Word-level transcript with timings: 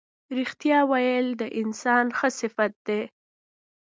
رښتیا 0.37 0.79
ویل 0.91 1.27
د 1.41 1.43
انسان 1.61 2.05
ښه 2.17 2.29
صفت 2.39 2.73
دی. 2.87 3.01